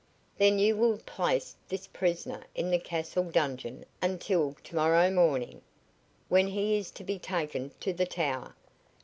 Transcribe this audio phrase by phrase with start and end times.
[0.39, 5.61] "Then you will place this prisoner in the castle dungeon until to morrow morning,
[6.27, 8.55] when he is to be taken to the Tower.